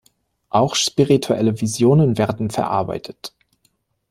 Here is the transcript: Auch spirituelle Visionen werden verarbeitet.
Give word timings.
Auch 0.49 0.73
spirituelle 0.73 1.61
Visionen 1.61 2.17
werden 2.17 2.49
verarbeitet. 2.49 3.35